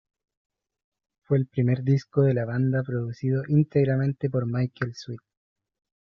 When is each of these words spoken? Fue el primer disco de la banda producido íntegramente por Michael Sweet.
Fue 1.27 1.37
el 1.37 1.45
primer 1.45 1.83
disco 1.83 2.23
de 2.23 2.33
la 2.33 2.43
banda 2.45 2.81
producido 2.81 3.43
íntegramente 3.47 4.31
por 4.31 4.47
Michael 4.47 4.95
Sweet. 4.95 5.19